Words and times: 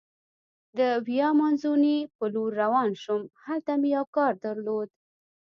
د 0.77 0.79
ویا 1.07 1.29
مانزوني 1.39 1.97
په 2.17 2.25
لورې 2.33 2.57
روان 2.61 2.89
شوم، 3.01 3.21
هلته 3.45 3.71
مې 3.79 3.89
یو 3.95 4.05
کار 4.17 4.33
درلود. 4.45 4.89